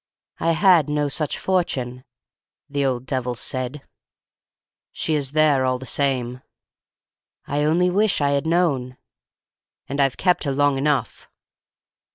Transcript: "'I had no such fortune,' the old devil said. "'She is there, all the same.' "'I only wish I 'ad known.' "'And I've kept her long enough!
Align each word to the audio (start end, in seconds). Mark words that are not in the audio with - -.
"'I 0.39 0.53
had 0.53 0.89
no 0.89 1.07
such 1.07 1.37
fortune,' 1.37 2.03
the 2.67 2.83
old 2.83 3.05
devil 3.05 3.35
said. 3.35 3.83
"'She 4.91 5.13
is 5.13 5.33
there, 5.33 5.63
all 5.63 5.77
the 5.77 5.85
same.' 5.85 6.41
"'I 7.45 7.65
only 7.65 7.91
wish 7.91 8.19
I 8.19 8.33
'ad 8.35 8.47
known.' 8.47 8.97
"'And 9.87 10.01
I've 10.01 10.17
kept 10.17 10.45
her 10.45 10.53
long 10.53 10.79
enough! 10.79 11.29